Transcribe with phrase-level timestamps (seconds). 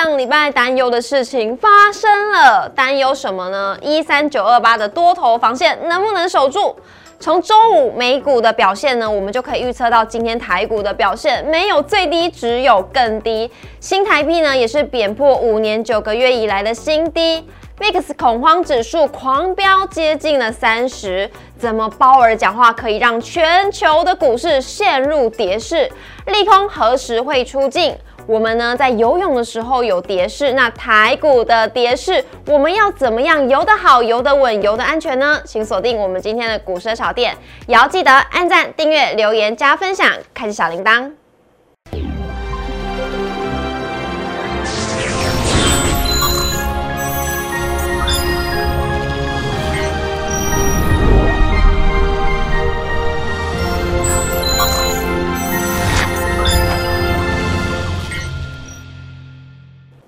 [0.00, 3.76] 上礼拜担忧的事情发生了，担忧什么呢？
[3.82, 6.76] 一三九二八的多头防线能不能守住？
[7.18, 13.50] 从周五美股的表现呢，我们就可以预测到今天台股的表现，没有最低，只有更低。
[13.80, 17.44] 新台币呢，也是贬破五年九个月以来的新低。
[17.80, 21.28] VIX 恐慌指数狂飙接近了三十，
[21.58, 25.90] 怎么鲍尔讲话可以让全球的股市陷入跌势？
[26.26, 27.96] 利空何时会出尽？
[28.28, 35.40] 我们呢，在游泳的时候有蝶式，那台股的蝶式，我们要怎么样游得好、游得稳、游得安全呢？
[35.46, 37.34] 请锁定我们今天的股市炒店，
[37.66, 41.10] 也要记得按赞、订阅、留言、加分享，开启小铃铛。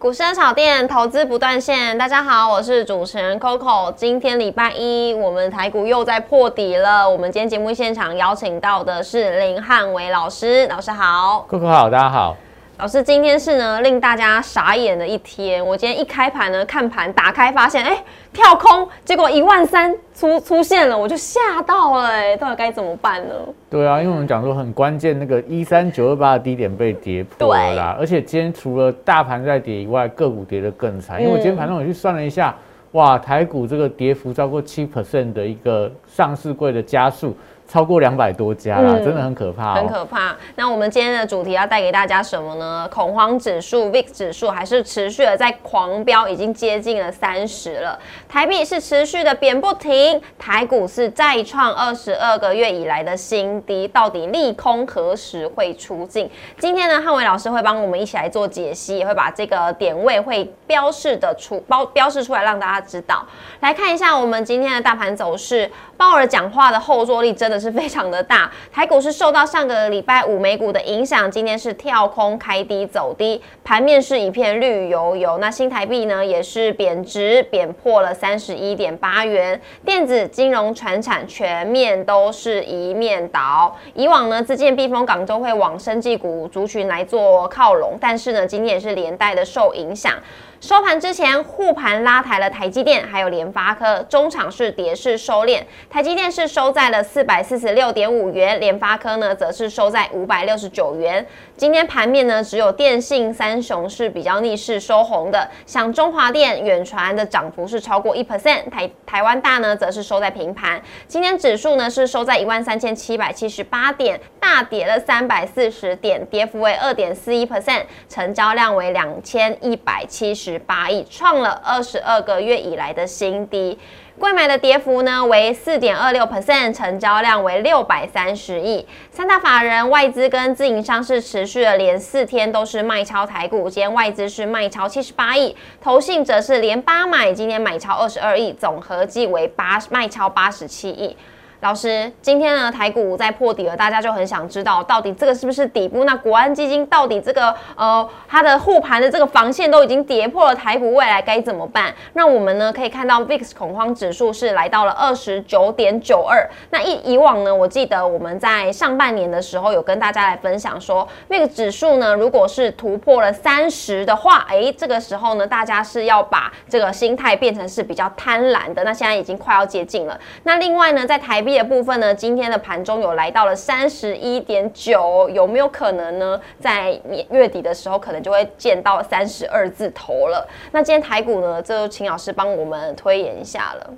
[0.01, 3.93] 股市炒店投资不断线，大家好，我是主持人 Coco。
[3.93, 7.07] 今天礼拜一，我们台股又在破底了。
[7.07, 12.35] 我们今天节目现场邀请到的是林汉伟老师，老师好，Coco 好，大家好。
[12.81, 15.63] 老师，今天是呢令大家傻眼的一天。
[15.65, 23.35] 我今天一开盘呢，看盘打开发现，哎，跳空，结果一万三出出现了，我就吓到了，哎，到底该怎么办呢？
[23.69, 27.97] 对啊，因为我们讲说很关键，那个一三九二八的低点被跌破了啦。
[28.01, 31.21] 而且今天除了大盘在跌以外，个股跌得更惨。
[31.21, 32.57] 因为我今天盘中我去算了一下，
[32.93, 37.37] 哇，台股这个跌幅超过七 percent 的一个上市柜的加速。
[37.71, 40.35] 超过两百多家了，真的很可怕，很可怕。
[40.57, 42.89] 那我们今天的主题要带给大家什么呢？
[42.93, 47.97] 恐慌指数 VIX 指数还是持续的在狂飙，已经接近了三十了。
[48.29, 53.87] 台币是持续的贬不停，台股是再创二十二个月以来的新低。
[53.87, 56.29] 到底利空何时会出尽？
[56.59, 63.25] 今天呢，汉伟老师会帮我们一起来做解析，也会把这个点位会标示的出标标示出来，让大家知道。
[63.61, 67.60] 来看一下我们今天的大盘走势，鲍尔讲话的后坐力真的。
[67.61, 75.37] 是非常的大，台股是受到上个礼拜五美股的影响，今天是跳空开低走低，盘面是一片绿油油。
[75.39, 79.61] 那新台币呢也是贬值，贬破了三十一点八元。
[79.85, 83.77] 电子、金融、船产全面都是一面倒。
[83.95, 90.15] 以往呢，资建避风港都会往生技股族群来做靠拢，但是呢，今天也是连带的受影响。
[90.61, 95.63] 收盘之前护盘拉抬了台积电，还有联发科，中场是跌势收敛。
[95.89, 101.27] 台积电是收在了四百四十六点五元，联发科呢则是收在五百六十九元。
[101.57, 110.79] 今天盘面呢，只有电信三雄是比较逆势收红的，像中华电、远传的涨幅是超过一 percent，台台湾大呢则是收在平盘。
[111.09, 120.50] 今天指数呢是收在一万三千七百七十八点，大跌了三百四十点，跌幅为二点四一 percent，成交量为两千一百七十。
[120.53, 123.79] 十八亿，创了二十二个月以来的新低。
[124.19, 128.87] 贵买的跌幅呢为四点二六 percent，成交量为六百三十亿。
[129.11, 141.17] 三大法人外资跟自营商是持续了连四天都是卖超台股，今天外资是卖超七十八亿，投信则是连八买，今天买超二十二亿，总合计为八卖超八十七亿。
[141.61, 146.05] 老师，今天呢台股在破底了，大家就很想知道到底这个是不是底部？
[146.05, 151.95] 那国安基金到底这个呃它的护盘的这个防线都已经跌破了，台股未来该怎么办？
[152.15, 156.49] 那我们呢可以看到 VIX 恐慌指数是来到了二十九点九二。
[156.71, 168.83] 那以以往呢，我记得我们在上半年的时候有跟大家来分享说，VIX 指数呢如果是突破了三十的话，哎，这个时候呢大家是要把这个心态变成是比较贪婪的。
[168.83, 170.19] 那现在已经快要接近了。
[170.45, 171.45] 那另外呢，在台。
[171.51, 176.41] 业部分呢，今天的盘中有来到了三十一点九，有没有可能呢？
[176.59, 177.01] 在
[177.31, 180.47] 月底的时候，可能就会见到三十二字头了。
[180.73, 183.91] 那今天台股呢，就请老师帮我们推演一下了。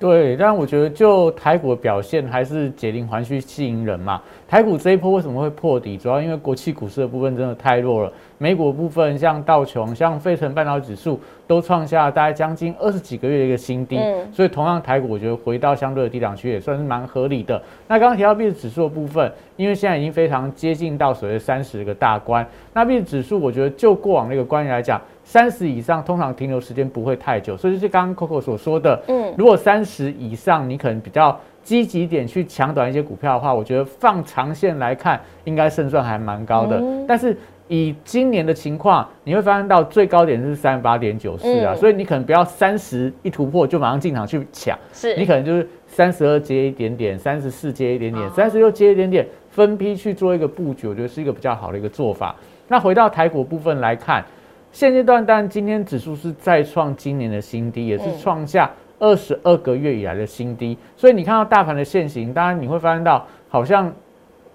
[0.00, 4.20] 对，但我觉得就台股的表现还是解铃还须系铃人嘛。
[4.48, 5.98] 台股这一波为什么会破底？
[5.98, 8.10] 主要因为国际股市的部分真的太弱了。
[8.38, 14.00] 美股部分像道琼、像费城半导体指数都创下大概将近二十几个月的一个新低，
[14.32, 17.62] 所以同样台股我觉得回到相对的低档区也算是蛮合理的。
[17.86, 24.98] 那刚刚提到币指数的部分，因为现在已经非常接近到所谓三十个大关，那币指数我觉得就过往那个关系来讲。
[25.30, 36.82] 三十以上通常停留时间不会太久，所以就是刚刚 Coco 所说的，嗯，如果三十以上你可能比较积极点去抢短一些股票的话，我觉得放长线来看，应该胜算还蛮高的。
[37.06, 37.36] 但是
[37.68, 52.34] 以今年的情况，你会发现到最高点是三十八点九四啊，所以你可能不要三十一突破就马上进场去抢，是你可能就是三十二接一点点，三十四接一点点，三十六接一点点，分批去做一个布局，我觉得是一个比较好的一个做法。
[52.66, 54.24] 那回到台股部分来看。
[54.72, 60.76] 现阶段，当然今天指数是再创今年的新低，也是创下二十二个月以来的新低。
[60.96, 63.92] 所以你看到大盘的现形，当然你会发现到好像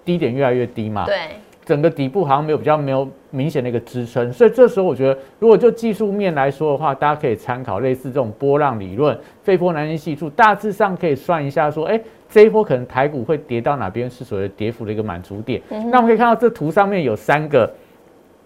[0.04, 1.04] 低点越来越低嘛。
[1.06, 1.16] 对。
[1.64, 15.60] 整个底部好像没有比较没有明显的一个支撑，所以这时候我觉得，如果就技术面来说的话，大家可以参考类似这种波浪理论、费波那契系数，大致上可以算一下说，哎，这一波可能台股会跌到哪边是所谓跌幅的一个满足点。
[15.68, 17.68] 那我们可以看到这图上面有三个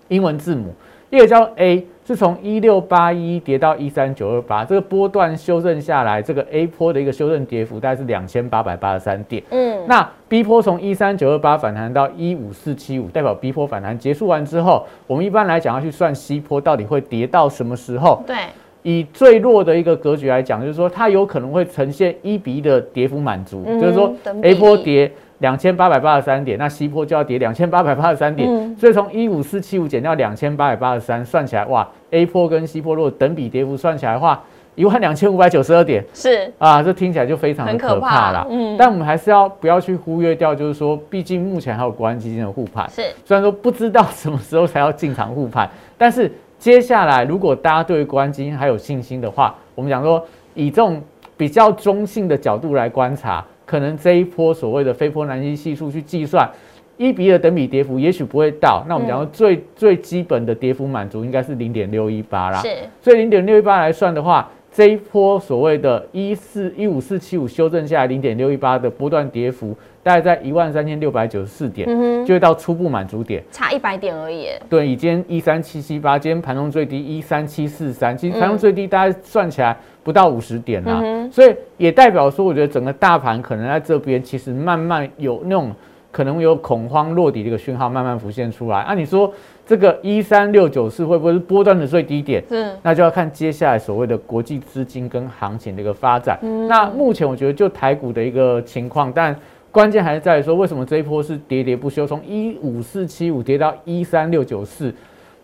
[0.09, 0.75] 英文字母。
[1.11, 9.43] 一个叫 A，是从一六八一跌到一三九二八，这个波段修正下来，这个 A 波的一个修正跌幅大概是两千八百八十三点。
[9.51, 18.23] 嗯，那 B 波从一三九二八反弹到一五四七五，代表 B 波反弹结束完之后，我们一般来讲要去算 C 波到底会跌到什么时候？
[18.25, 18.37] 对，
[18.85, 25.11] 以最弱的一个格局来讲，就是说它有可能会呈现一比一的跌幅满足，就是说 A 波跌。
[25.41, 34.43] 两千八百八十三点，那西坡就要跌两千八百八十三点，所以从一五四七五减掉两千八百八十三，算起来哇，A 坡跟西坡如果等比跌幅算起来的话，
[34.75, 36.53] 一万两千五百九十二点，是。
[36.59, 38.47] 啊，这听起来就非常的可怕了。
[38.51, 43.03] 嗯，但我们还是要不要去忽略掉，就是说，毕竟目前还有国安基金的护盘，是。
[43.25, 50.23] 虽然说不知道什么时候才要进场护盘，但是接下来如果大家对国安基金还有信心的话，我们讲说
[50.53, 51.03] 以这种
[51.37, 53.43] 比较中性的角度来观察。
[53.71, 56.51] 可能这一波所谓的非波南西系数去计算
[56.97, 58.85] 一比二等比跌幅，也许不会到。
[58.89, 62.59] 那我们讲到最最基本的跌幅满足应该是零点六一八啦。
[62.59, 62.69] 是，
[63.01, 71.87] 所以零点六一八来算的话，这一波所谓的一四一五四七五修正下来零点六一八的波段跌幅，大概在一万三千六百九十四点，
[72.25, 74.49] 就会到初步满足点，差一百点而已。
[74.69, 79.77] 对，以今天一三七七八，今天盘中最低一三七四三，其实盘中最低大概算起来。
[80.03, 85.71] 不到五十点啊，所以也代表说，我觉得整个大盘可能在这边其实慢慢有那种
[86.11, 88.81] 可能有恐慌落底的一个讯号慢慢浮现出来。
[88.81, 89.31] 啊，你说
[89.67, 92.43] 这个一三六九四会不会是波段的最低点？
[92.49, 96.39] 嗯，那就要看接下来所谓的国际资金跟行情的一个发展。
[96.67, 99.37] 那目前我觉得就台股的一个情况，但
[99.71, 104.95] 关键还是在于说，为什么这一波是喋喋不休，从一五四七五跌到一三六九四。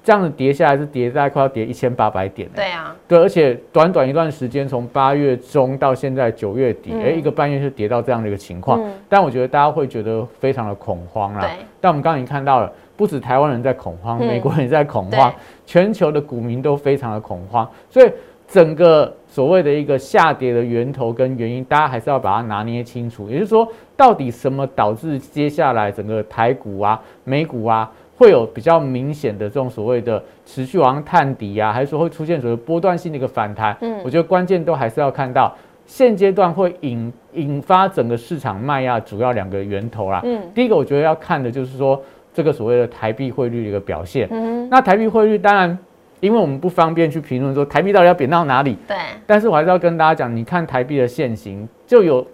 [0.03, 2.49] 这样子跌下来是跌大概快要跌一千八百点。
[2.55, 8.81] 对啊，对，而且短短一段时间，从八月中到现在九月底，哎，一个半月就跌到这样的一个情况。
[9.09, 11.51] 但我觉得大家会觉得非常的恐慌啦。
[11.81, 15.35] 但我们刚刚已经看到了，不止台湾人在恐慌，美国人也在恐慌，
[15.67, 17.69] 全球的股民都非常的恐慌。
[17.91, 18.09] 所以
[18.47, 23.29] 整个所谓的一个下跌的源头跟原因，大家还是要把它拿捏清楚。
[23.29, 27.91] 也就是说，到底什么导致接下来整个台股啊、美股啊？
[28.19, 33.77] 会有比较明显的这种所谓的持续往上探底啊，还是说会出现所谓波段性的一个反弹？
[33.83, 35.55] 嗯，我觉得关键都还是要看到
[35.85, 40.23] 现阶段会引引发整个市场卖压主要两个源头啦。
[40.25, 42.03] 嗯，第一个我觉得要看的就是说
[42.33, 44.27] 这个所谓的台币汇率的一个表现。
[44.31, 45.79] 嗯，那台币汇率当然，
[46.21, 48.79] 因为我们不方便去评论说台币到底要贬到哪里。
[48.89, 48.97] 对，
[49.27, 52.27] 但是我还是要跟大家讲，你看台币的现形，就有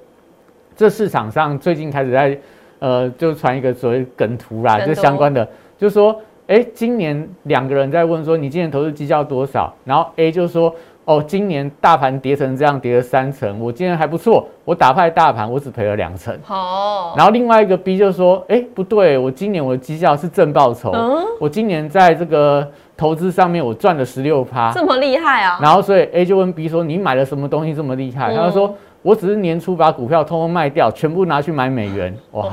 [0.76, 2.38] 这市场上最近开始在
[2.78, 5.46] 呃，就传一个所谓梗图啦，就相关的。
[5.78, 9.72] 就说，哎，今年两个人在问说，你今年投资绩效多少？
[9.84, 10.74] 然后 A 就说，
[11.04, 16.36] 哦，今年大盘跌成这样，跌了三成，我今年还不错，我打败大盘，我只赔了两成。
[16.42, 17.14] 好。
[17.16, 20.92] 然后另外一个 B 就说，哎，不对，我今年我的绩效是正报酬，
[21.38, 25.58] 我今年在这个投资上面我赚了十六趴，这么厉害啊！
[25.62, 28.34] 然后所以 A 就问 B 说，你买了什么东西这么厉害？
[28.34, 32.16] 他就说，我只是年初把股票通通卖掉，全部拿去买美元。
[32.32, 32.48] 哇！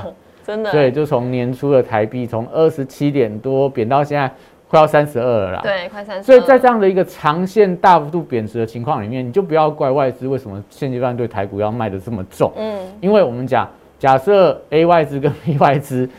[0.45, 4.31] 真的，对，就从年初的台币从二十七点多贬到现在
[4.67, 5.59] 快要三十二了啦。
[5.61, 6.23] 对，快三十。
[6.23, 12.51] 所以在这样的一个长线大幅度贬值的情况里面，你就不要怪外资为什么现阶段对台股要卖的这么重。
[12.57, 16.09] 嗯，因为我们讲，假设 A 外资跟 B 外资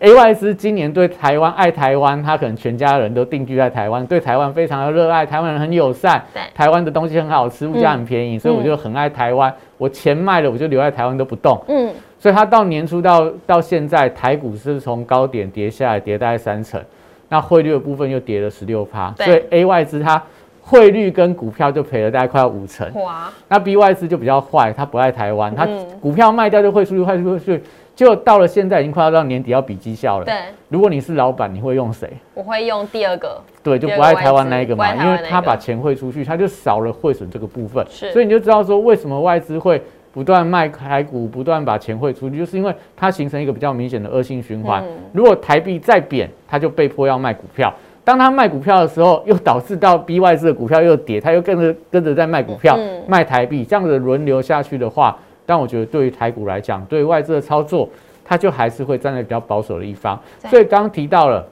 [0.00, 11.60] ，A 外资今年对台湾爱台湾，他可能全家人都定居在台湾，对台湾非常的热爱，台湾人很友善，对，台湾的东西很好吃，物价很便宜，所以我就很爱台湾，我钱卖了，我就留在台湾都不动。
[11.68, 11.90] 嗯。
[12.20, 16.82] 所以他到年初到到现在，台股是从高点跌下来，跌大概三成，
[17.28, 20.20] 那汇率的部分又跌了十六趴，所以 A 外资它
[20.60, 22.92] 汇率跟股票就赔了大概快要五成。
[22.94, 23.30] 哇！
[23.48, 25.64] 那 B 外资就比较坏，他不爱台湾，他
[26.00, 27.62] 股票卖掉就汇出去，汇出去，
[27.98, 30.24] 就到了现在已经快要到年底要比绩效了。
[30.24, 30.34] 对，
[30.68, 32.08] 如果你是老板，你会用谁？
[32.32, 33.42] 我会用第二个。
[33.60, 37.84] 对，就不爱台湾那一个嘛，因为他把钱汇出去，他就少了汇损这个部分。
[37.90, 39.82] 是，所以你就知道说为什么外资会。
[40.10, 44.82] 不断卖台股，不断把钱汇出去，就是因为它形成一个比较明显的恶性循环。
[45.12, 47.72] 如果台币再贬，它就被迫要卖股票。
[48.02, 52.76] 当他卖股票的时候，又导致到 B 外资的股票又跌，他又跟着跟着在卖股票、
[53.06, 55.16] 卖台币，这样子轮流下去的话，
[55.48, 57.88] 但我觉得对于台股来讲，对外资的操作，
[58.22, 60.20] 它就还是会站在比较保守的一方。
[60.50, 61.48] 所以刚刚提到了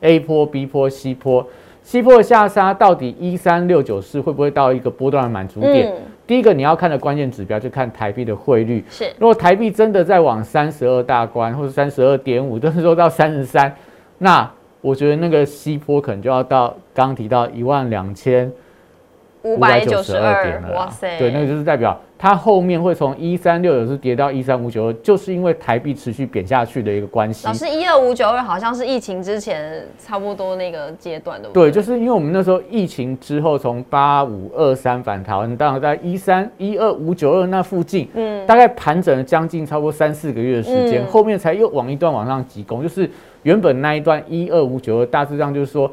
[0.00, 1.46] A 波、B 波、C 波。
[1.82, 5.90] 西坡的下杀到底一三六九四会不会到一个波段的满足点？
[5.90, 5.96] 嗯，
[6.26, 8.84] 第一个你要看的关键指标就看台币的汇率。
[8.90, 13.74] 是如果台币真的在往三十二大关或者三十二点五，都是说到三十三，
[14.18, 14.48] 那
[14.82, 18.52] 我觉得那个西坡可能就要到刚刚提到一万两千
[19.42, 20.76] 五百九十二点二，了啦。
[20.76, 27.46] 哇塞，对，那个就是代表它后面会从一三六九是跌到一三五九二，就是因为台币持续贬下去的一个关系。
[27.46, 27.54] 老。
[27.54, 38.46] 师一二五九二好像是疫情之前差不多那个阶段，对不对，就是因为我们那时候疫情之后，从八五二三反弹，当然在一三一二五九二那附近，嗯。
[38.46, 41.06] 大概盘整了将近超过三四个月的时间，嗯。
[41.06, 43.08] 后面才又往一段往上急攻，就是
[43.44, 45.90] 原本那一段一二五九二，大致上就是说，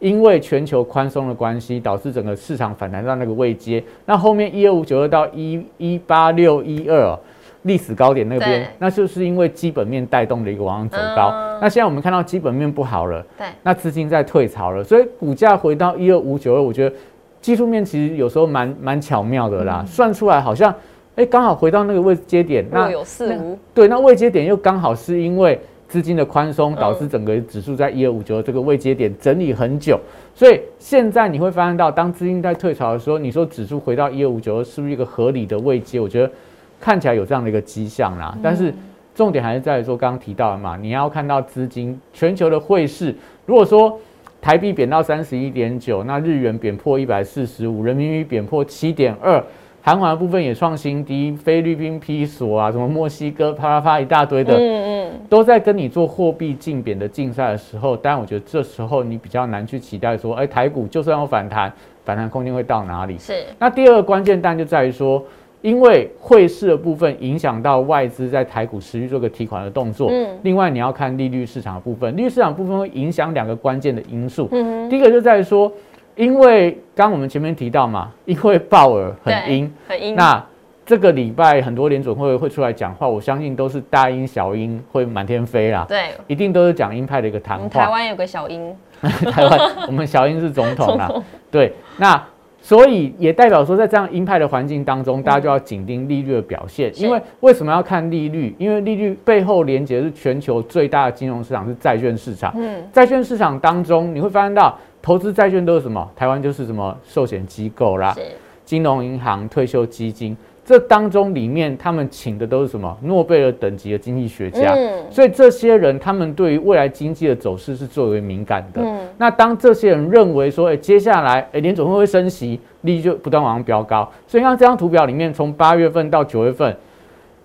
[0.00, 7.18] 因为全球宽松的关系，导致整个市场反弹到那个位阶，那后面一二五九二到一一八六一二。
[7.62, 11.30] 历史高点那边，那就是因为基本面带动的一个往上走高。
[11.34, 11.58] 嗯。
[11.60, 16.96] 那现在我们看到基本面不好了，对，那资金在退潮了，所以股价回到一二五九二，我觉得
[17.40, 19.66] 技术面其实有时候蛮蛮巧妙的嗯。
[19.66, 20.72] 啦，算出来好像
[21.16, 29.98] 哎刚好回到那个位阶点，那有四无，对，那位阶点又刚好是因为资金的宽松，嗯导致整个指数在一二五九这个位阶点整理很久，
[30.34, 35.98] 所以现在你会发现到，当资金在退潮的时候，你说指数回到一二五九是不是一个合理的位阶？
[35.98, 36.30] 我觉得
[36.78, 38.72] 看起来有这样的一个迹象啦，但是。
[39.14, 43.12] 重点还是在于说，刚刚提到的嘛，你要看到资金全球的汇市，
[43.46, 43.98] 如果说
[44.40, 49.42] 台币贬到三十一点九，那日元贬破一百四十五，人民币贬破七点二，
[49.80, 61.72] 韩环的部分也创新低，菲律宾披索啊，什么墨西哥啪啪啪一大堆的，嗯嗯，都在跟你做货币竞贬的竞赛的时候，当然我觉得这时候你比较难去期待说，哎，台股就算要反弹，
[62.04, 63.16] 反弹空间会到哪里？
[63.18, 65.22] 是那第二个关键当然就在于说，
[65.62, 70.10] 因为汇市的部分影响到外资在台股持续做个提款的动作。
[70.12, 74.48] 嗯另外你要看利率市场的部分，利率市场部分会影响两个关键的因素。
[74.52, 75.72] 嗯哼，第一个就在于说，
[76.18, 80.44] 因为刚刚我们前面提到嘛，因为鲍尔很对阴，很阴，那
[80.84, 87.84] 这个礼拜很多联准会会出来讲话，我相信都是大鹰小鹰会满天飞啦，对，一定都是讲鹰派的一个谈我们话。
[87.84, 88.76] 台湾有个小鹰，
[89.30, 91.08] 台湾，我们小英是总统啦
[91.52, 92.20] 对，那
[92.60, 96.92] 所以也代表说，在这样鹰派的环境当中，大家就要紧盯利率的表现。
[96.92, 98.52] 是因为为什么要看利率？
[98.58, 102.52] 因为利率背后连接是全球最大的金融市场是债券市场。
[102.56, 104.76] 嗯，债券市场当中，你会发现到
[105.08, 106.06] 投资债券都是什么？
[106.14, 108.14] 台湾就是什么寿险机构啦，
[108.62, 110.36] 金融银行、退休基金，
[110.66, 112.94] 这当中里面他们请的都是什么？
[113.00, 114.74] 诺贝尔等级的经济学家。
[114.74, 118.82] 嗯所以这些人他们对于未来经济的走势是最为敏感的。
[118.84, 124.06] 嗯那当这些人认为说，哎、接下来，哎、联总会会升息，利率就不断往上飙高。
[124.26, 126.76] 所以像这张图表里面，从八月份到九月份，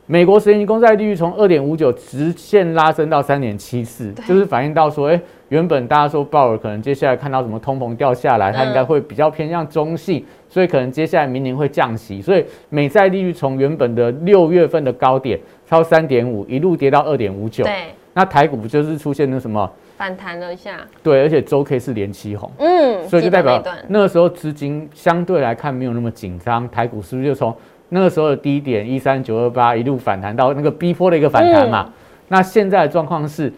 [0.05, 17.63] 美国十年期公债利率从二点五九直线拉升到三点七四，就是反映到说，哎、原本大家说鲍尔可能接下来看到什么通膨掉下来，他应该会比较偏向中性，所以可能接下来明年会降息，所以美债利率从原本的六月份的高点超三点五，一路跌到二点五九。
[17.63, 19.71] 对，那台股不就是出现了什么？
[19.95, 22.51] 反弹了一下，对，而且周 K 是连七红。
[22.57, 27.55] 嗯，所以就代表那段那个时候资金相对来看没有那么紧张，台股是不是就从
[27.93, 31.89] 那个时候的低点一三九二八一路反弹到那个逼迫的一个反弹嘛？
[32.27, 33.53] 那现在的状况是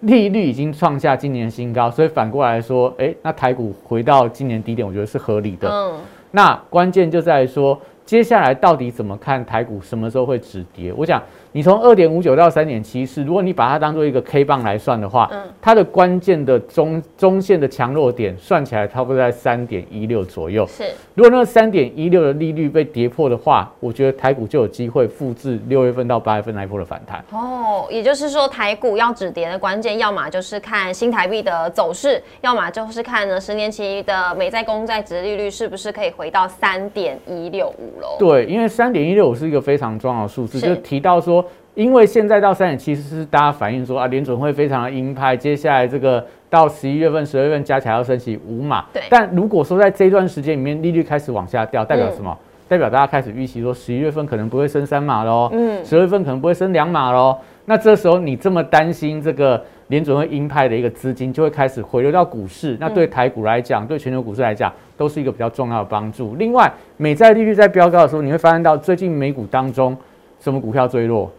[0.00, 5.68] 利率已经创下今年新高，所以反过来说，诶，那台股回到今年低点，我觉得是合理的。
[5.68, 5.98] 嗯，
[6.30, 10.92] 那关键就在于说，接下来到底怎么看台股什么时候会止跌？
[10.92, 11.20] 我想
[11.52, 20.66] 你从二点五九到三点七四，如果你把它当做一个 K 棒来算的话，嗯它的关键的中中线的强弱点算起来差不多在三点一六左右。
[20.66, 27.22] 是如果那三点一六的利率被跌破的话，我觉得台股就有机会复制六月份到八月份那一波的反弹。
[27.32, 38.16] 哦，也就是说，台股要止跌的关键，要么就是看新台币的走势，要么就是看呢十年期的美债公债值利率是不是可以回到三点一六五喽。
[38.18, 41.39] 对，因为三点一六五是一个非常重要的数字，就提到说，
[41.80, 48.84] 因为现在到三点七是大家反映说啊，联准会非常的鹰派，接下来这个到十一月份、十二月份加起来要升息五码。
[48.92, 52.36] 对但如果说在这一段时间里面利率开始往下掉，代表什么？
[52.68, 57.34] 代表大家开始预期说十一月份可能不会升三码喽，嗯，十二月份可能不会升两码喽。
[57.64, 66.34] 那这时候你这么担心这个联准会鹰派的一个资金就会开始回流到股市，那对台股来讲，对全球股市来讲，都是一个比较重要的帮助。
[66.34, 69.96] 另外，美债利率在飙高的时候，你会发现到最近美股当中，
[70.38, 71.30] 什么股票最弱？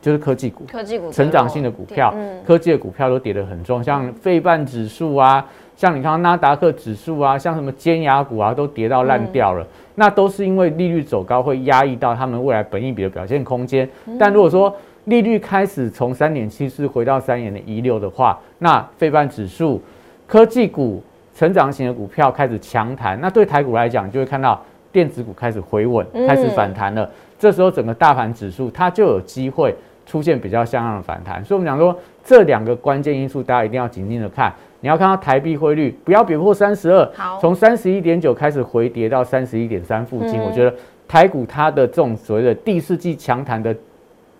[0.00, 0.64] 就是科技股。
[0.64, 5.44] 科技股成长性的股票，嗯，科技的股票都跌得很重，像费半指数啊，
[5.76, 9.66] 像你看到纳达克指数啊，像什么尖牙股啊，都跌到烂掉了。
[9.94, 13.88] 那都是因为利率走高会压抑到他们未来本益比的表现空间。
[14.18, 14.72] 但如果说
[15.06, 19.82] 利率开始从三点七四回到三点一六的话，那费半指数、
[20.26, 21.02] 科技股、
[21.34, 24.62] 成长型的股票开始强弹，那对台股来讲，就会看到
[24.92, 27.10] 电子股开始回稳，开始反弹了。
[27.36, 29.74] 这时候整个大盘指数它就有机会
[30.08, 31.44] 出现比较像样的反弹。
[31.44, 34.52] 所以我们讲说这两个关键因素，大家一定要紧盯着看。
[34.80, 40.72] 你要看到台币汇率不要跌破三十二，从三十一点九开始回跌到三十一点三附近，我觉得
[41.08, 43.74] 台股它的这种所谓的第四季强弹的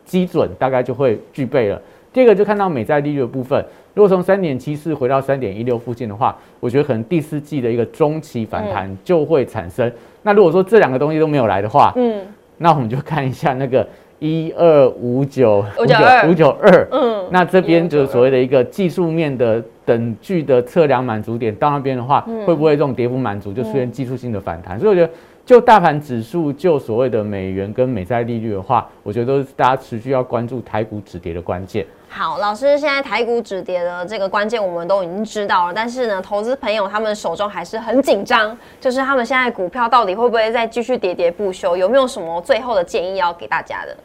[0.04, 1.82] 基准大概就会具备了。
[2.12, 3.62] 第二个就看到美债利率的部分，
[3.94, 9.92] 如果从三点七四回到三点一六附近的话，我觉得可能第四季的一个中期反弹就会产生。
[10.22, 12.24] 那如果说这两个东西都没有来的话，嗯，
[12.58, 13.84] 那我们就看一下那个。
[14.18, 16.28] 一二五九五九二。
[16.28, 24.78] 五九二，嗯，那这边就是所谓的一个技术面的等距的测量满足点，到那边的话，会不会这种跌幅满足就出现技术性的反弹？
[24.78, 25.12] 所以我觉得，
[25.48, 31.86] 就大盘指数，就所谓的美元跟美债利率的话，我觉得都是大家持续要关注台股止跌的关键。
[32.06, 41.74] 好，老师，现在台股止跌的这个关键我们都已经知道了，但是呢，投资朋友他们手中还是很紧张，就是他们现在股票到底会不会再继续喋喋不休？
[41.74, 43.96] 有没有什么最后的建议要给大家的？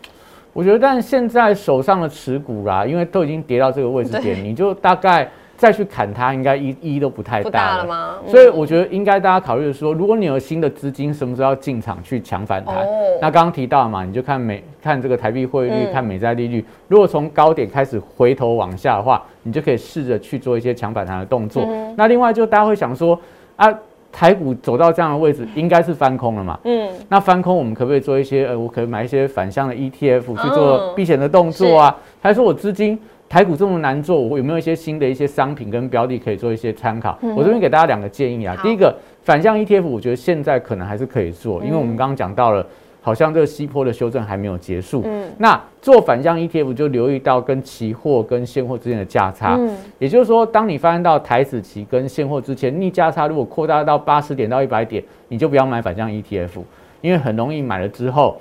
[0.53, 5.29] 我觉得，但现在手上的持股啦，因为都已经跌到这个位置点，你就大概。
[5.55, 8.15] 再去砍它，应该意意义都不太大了吗？
[8.27, 12.85] 所以我觉得应该大家考虑的说，如果你有新的资金，什么时候要进场去抢反弹？
[13.21, 16.63] 那刚刚提到嘛，你就看美看这个台币汇率，看美债利率。
[16.87, 21.65] 如果从高点开始回头往下的话，你就可以试着去做一些抢反弹的动作。
[21.95, 23.17] 那另外就大家会想说
[23.55, 23.71] 啊，
[24.11, 26.59] 台股走到这样的位置，应该是翻空了嘛？
[26.63, 31.95] 嗯，那翻空我们可不可以做一些呃，我可以买一些反向的 ETF 去做避险的动作啊？
[32.21, 32.99] 还是说我资金？
[33.33, 37.17] 台股这么难做，我有没有一些新的一些商品跟标的可以做一些参考？
[37.35, 38.55] 我这边给大家两个建议啊。
[38.61, 42.63] 第一个反向 ETF，我觉得现在可能还是可以做，因为我们刚刚讲到了，
[43.01, 45.01] 好像这个西坡的修正还没有结束。
[45.07, 49.55] 嗯，那做反向 ETF 就留意到跟期货跟现货之间的价差。
[49.59, 56.61] 嗯，也就是说，当你发现到台子期跟现货之前逆价差如果扩大到八十点到一百点，你就不要买反向 ETF，
[57.01, 58.39] 因为很容易买了之后。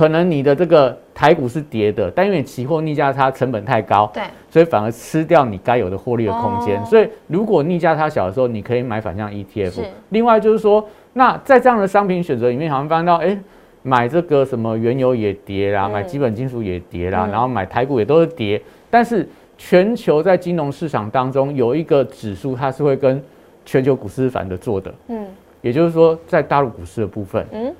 [0.00, 6.82] 可能你的这个台股是跌的，但因为期货逆价差成本太高，对，所以反而吃掉你该有的获利的空间。
[6.86, 9.82] 所以如果逆价差小的时候，你可以买反向 ETF。
[10.08, 10.82] 另外就是说，
[11.12, 13.38] 那在这样的商品选择里面，好像发现到，哎，
[13.82, 18.58] 买这个什么原油也跌啦，买基本金属也跌啦，然后买台股也都是跌。
[18.88, 23.22] 但是全球在金融市场当中有一个指数，它是会跟
[23.66, 24.94] 全球股市反着做的。
[25.08, 25.26] 嗯，
[25.60, 27.70] 也就是说，在大陆股市的部分，嗯。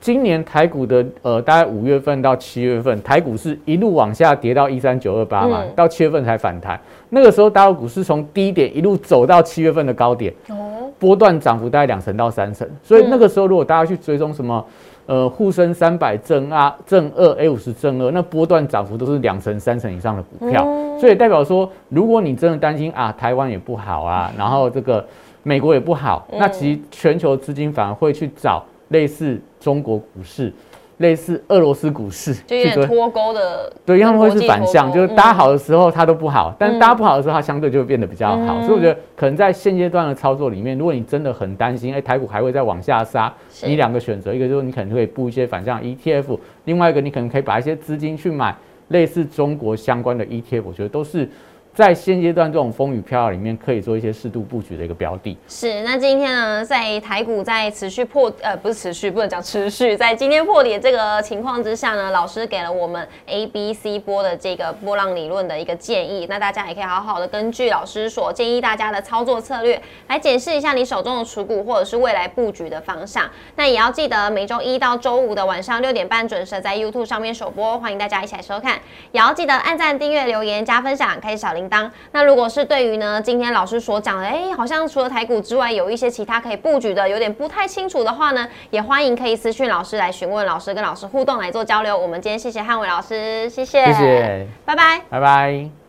[0.00, 6.80] 今年台股的呃，大概五月份到七月份，台股是一路往下跌到一三九二八嘛，到七月份才反弹。
[7.10, 12.66] 那个时候大陆股市从低点一路走到七月份的高点，哦，波段涨幅大概两成到三成。
[12.82, 14.64] 所以那个时候如果大家去追踪什么
[15.04, 20.64] 呃沪深三百正啊正二 A 五十正二，那波段涨幅都是两成三成以上的股票。
[20.98, 25.04] 所以代表说，如果你真的担心啊台湾也不好啊，然后这个
[25.42, 28.64] 美国也不好，那其实全球资金反而会去找。
[28.90, 30.52] 类似中国股市，
[30.98, 33.72] 类似俄罗斯股市，就有点脱钩的。
[33.84, 38.60] 对，他们会是反向，就是搭好的时候它都不好，但是搭不好的时候它相对就会变得比较好。
[38.62, 43.32] 所以我觉得可能在现阶段的操作里面，如果你真的很担心，哎，台股还会再往下杀，
[43.64, 48.54] 你两个选择，一个就是你可能会布一些反向 ETF，另外一个你可能可以把一些资金去买
[48.88, 51.28] 类似中国相关的 ETF，我觉得都是。
[51.72, 55.38] 在现阶段这种风雨飘摇里面，可以做一些适度布局的一个标的。
[55.48, 66.26] 是，那今天呢，在台股在持续破呃不是持续，不能讲持续，在今天破底这个情况之下呢，老师给了我们 A、B、C 波的这个波浪理论的一个建议。
[66.28, 73.30] 那大家也可以好好的根据老师所建议大家的操作策略来检视一下你手中的持股或者是未来布局的方向。
[73.54, 78.80] 那也要记得每周一到周五的晚上六点半准时在 YouTube 上面首播，欢迎大家一起来收看。
[79.12, 81.59] 也要记得按赞、订阅、留言、加分享，开启小铃。
[81.68, 91.96] 当那如果是对于呢，今天老师所讲的，哎，好像除了台股之外，有一些其他可以布局的，有点不太清楚的话呢，也欢迎可以私讯老师来询问，老师跟老师互动来做交流。
[91.96, 95.79] 我们今天谢谢汉伟老师，谢谢，谢谢，拜拜，拜拜。